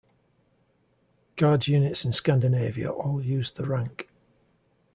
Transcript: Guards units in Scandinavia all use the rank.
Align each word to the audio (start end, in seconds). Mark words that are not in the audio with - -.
Guards 1.35 1.67
units 1.67 2.03
in 2.05 2.11
Scandinavia 2.13 2.89
all 2.91 3.21
use 3.21 3.51
the 3.51 3.67
rank. 3.67 4.09